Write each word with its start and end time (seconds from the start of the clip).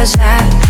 realize 0.00 0.16
that 0.16 0.69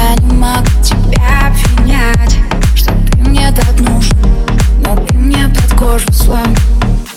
Я 0.00 0.14
не 0.16 0.32
могу 0.32 0.66
тебя 0.82 1.48
обвинять, 1.48 2.36
что 2.74 2.90
ты 2.92 3.18
мне 3.18 3.52
так 3.52 3.78
нужен 3.80 4.16
Но 4.82 4.96
ты 4.96 5.14
мне 5.14 5.46
под 5.48 5.78
кожу 5.78 6.10
слон 6.12 6.56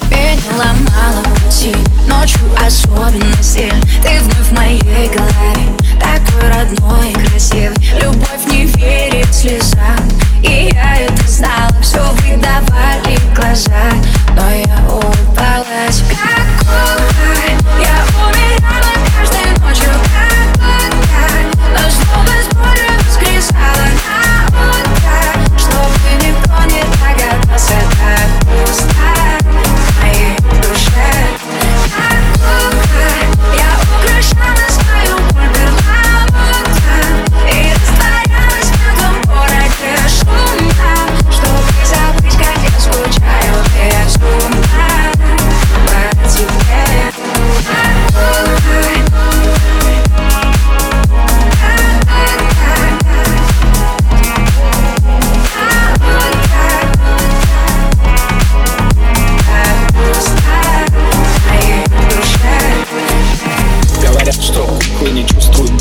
Переломала 0.09 1.23
пути. 1.23 1.73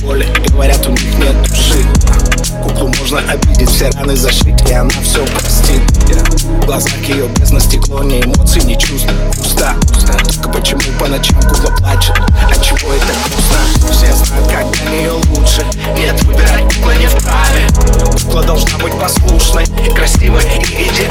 боли 0.03 0.27
Говорят, 0.51 0.87
у 0.87 0.91
них 0.91 1.19
нет 1.19 1.43
души 1.49 1.85
Куклу 2.63 2.93
можно 2.99 3.19
обидеть, 3.31 3.69
все 3.71 3.91
раны 3.91 4.17
зашить 4.17 4.69
И 4.69 4.73
она 4.73 4.91
все 5.03 5.25
простит. 5.27 5.81
В 6.43 6.67
глазах 6.67 7.03
ее 7.09 7.29
без 7.29 7.49
стекло 7.65 8.03
Ни 8.03 8.21
эмоций, 8.21 8.63
ни 8.65 8.75
чувств, 8.75 9.09
пуста 9.37 9.75
Только 10.27 10.49
почему 10.49 10.81
по 10.99 11.07
ночам 11.09 11.41
кукла 11.43 11.71
плачет? 11.77 12.17
От 12.51 12.63
чего 12.63 12.93
это 12.93 13.13
грустно? 13.25 13.93
Все 13.93 14.13
знают, 14.13 14.49
как 14.49 14.71
для 14.71 14.91
нее 14.91 15.13
лучше. 15.13 15.65
Нет, 15.97 16.23
выбирать 16.25 16.75
кукла 16.75 16.93
не 16.93 17.07
вправе. 17.07 17.67
Кукла 18.25 18.43
должна 18.43 18.79
быть 18.79 18.99
послушной, 18.99 19.67
красивой 19.95 20.43
и 20.45 20.89
идеальной 20.89 21.02